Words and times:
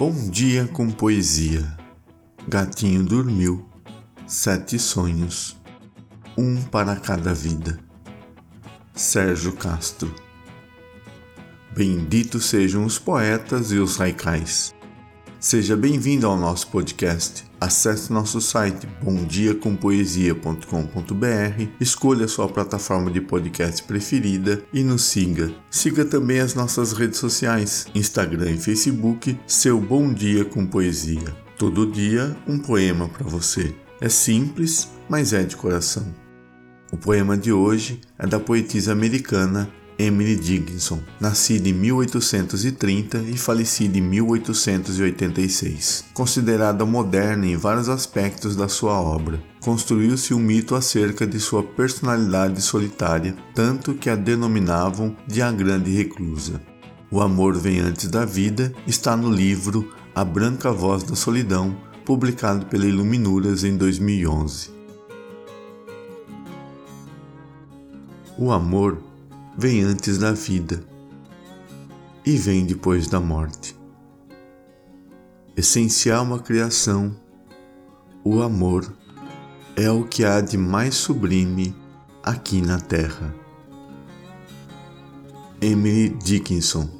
Bom 0.00 0.14
dia 0.30 0.66
com 0.66 0.90
poesia. 0.90 1.76
Gatinho 2.48 3.04
dormiu, 3.04 3.68
sete 4.26 4.78
sonhos, 4.78 5.60
um 6.38 6.62
para 6.62 6.96
cada 6.96 7.34
vida. 7.34 7.78
Sérgio 8.94 9.52
Castro. 9.52 10.14
Benditos 11.76 12.46
sejam 12.46 12.86
os 12.86 12.98
poetas 12.98 13.72
e 13.72 13.76
os 13.76 13.98
raicais. 13.98 14.74
Seja 15.40 15.74
bem-vindo 15.74 16.26
ao 16.26 16.36
nosso 16.36 16.66
podcast. 16.66 17.46
Acesse 17.58 18.12
nosso 18.12 18.42
site 18.42 18.86
bomdiacompoesia.com.br, 19.02 21.64
escolha 21.80 22.28
sua 22.28 22.46
plataforma 22.46 23.10
de 23.10 23.22
podcast 23.22 23.82
preferida 23.84 24.62
e 24.70 24.84
nos 24.84 25.04
siga. 25.04 25.50
Siga 25.70 26.04
também 26.04 26.40
as 26.40 26.54
nossas 26.54 26.92
redes 26.92 27.18
sociais, 27.18 27.86
Instagram 27.94 28.50
e 28.50 28.58
Facebook, 28.58 29.40
seu 29.46 29.80
Bom 29.80 30.12
Dia 30.12 30.44
com 30.44 30.66
Poesia. 30.66 31.34
Todo 31.56 31.90
dia 31.90 32.36
um 32.46 32.58
poema 32.58 33.08
para 33.08 33.26
você. 33.26 33.74
É 33.98 34.10
simples, 34.10 34.90
mas 35.08 35.32
é 35.32 35.42
de 35.42 35.56
coração. 35.56 36.14
O 36.92 36.98
poema 36.98 37.38
de 37.38 37.50
hoje 37.50 38.02
é 38.18 38.26
da 38.26 38.38
poetisa 38.38 38.92
americana 38.92 39.70
Emily 40.00 40.34
Dickinson, 40.34 41.00
nascida 41.20 41.68
em 41.68 41.74
1830 41.74 43.18
e 43.18 43.36
falecida 43.36 43.98
em 43.98 44.00
1886. 44.00 46.06
Considerada 46.14 46.86
moderna 46.86 47.46
em 47.46 47.56
vários 47.56 47.88
aspectos 47.88 48.56
da 48.56 48.66
sua 48.66 48.98
obra, 48.98 49.42
construiu-se 49.60 50.32
um 50.32 50.38
mito 50.38 50.74
acerca 50.74 51.26
de 51.26 51.38
sua 51.38 51.62
personalidade 51.62 52.62
solitária, 52.62 53.36
tanto 53.54 53.92
que 53.92 54.08
a 54.08 54.16
denominavam 54.16 55.14
de 55.26 55.42
a 55.42 55.52
Grande 55.52 55.90
Reclusa. 55.90 56.62
O 57.10 57.20
Amor 57.20 57.58
Vem 57.58 57.80
Antes 57.80 58.08
da 58.08 58.24
Vida 58.24 58.72
está 58.86 59.14
no 59.16 59.30
livro 59.30 59.92
A 60.14 60.24
Branca 60.24 60.72
Voz 60.72 61.02
da 61.02 61.14
Solidão, 61.14 61.76
publicado 62.06 62.64
pela 62.66 62.86
Iluminuras 62.86 63.64
em 63.64 63.76
2011. 63.76 64.70
O 68.38 68.52
amor 68.52 69.09
vem 69.60 69.82
antes 69.82 70.16
da 70.16 70.32
vida 70.32 70.82
e 72.24 72.34
vem 72.38 72.64
depois 72.64 73.08
da 73.08 73.20
morte. 73.20 73.76
Essencial 75.54 76.24
uma 76.24 76.38
criação, 76.38 77.14
o 78.24 78.40
amor 78.40 78.90
é 79.76 79.90
o 79.90 80.04
que 80.04 80.24
há 80.24 80.40
de 80.40 80.56
mais 80.56 80.94
sublime 80.94 81.76
aqui 82.22 82.62
na 82.62 82.80
Terra. 82.80 83.34
Emily 85.60 86.08
Dickinson 86.08 86.99